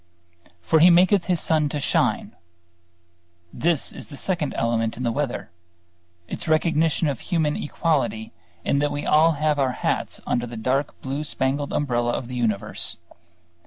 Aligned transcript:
"For 0.63 0.79
He 0.79 0.89
maketh 0.89 1.25
His 1.25 1.39
sun 1.39 1.69
to 1.69 1.79
shine...." 1.79 2.35
This 3.53 3.93
is 3.93 4.07
the 4.07 4.17
second 4.17 4.55
element 4.57 4.97
in 4.97 5.03
the 5.03 5.11
weather; 5.11 5.51
its 6.27 6.47
recognition 6.47 7.07
of 7.07 7.19
human 7.19 7.55
equality 7.55 8.33
in 8.65 8.79
that 8.79 8.91
we 8.91 9.05
all 9.05 9.33
have 9.33 9.59
our 9.59 9.73
hats 9.73 10.19
under 10.25 10.47
the 10.47 10.57
dark 10.57 10.99
blue 11.03 11.23
spangled 11.23 11.71
umbrella 11.71 12.13
of 12.13 12.27
the 12.27 12.35
universe. 12.35 12.97